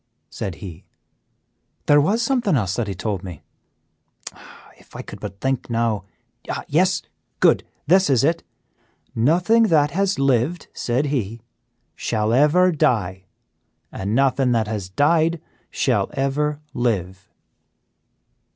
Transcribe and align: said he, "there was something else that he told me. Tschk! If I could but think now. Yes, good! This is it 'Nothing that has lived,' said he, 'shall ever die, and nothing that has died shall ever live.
said 0.31 0.55
he, 0.55 0.83
"there 1.85 2.01
was 2.01 2.23
something 2.23 2.55
else 2.55 2.75
that 2.75 2.87
he 2.87 2.95
told 2.95 3.23
me. 3.23 3.43
Tschk! 4.25 4.41
If 4.79 4.95
I 4.95 5.03
could 5.03 5.19
but 5.19 5.39
think 5.39 5.69
now. 5.69 6.05
Yes, 6.67 7.03
good! 7.39 7.63
This 7.85 8.09
is 8.09 8.23
it 8.23 8.41
'Nothing 9.13 9.65
that 9.67 9.91
has 9.91 10.17
lived,' 10.17 10.69
said 10.73 11.05
he, 11.13 11.43
'shall 11.95 12.33
ever 12.33 12.71
die, 12.71 13.25
and 13.91 14.15
nothing 14.15 14.53
that 14.53 14.65
has 14.67 14.89
died 14.89 15.39
shall 15.69 16.09
ever 16.13 16.59
live. 16.73 17.29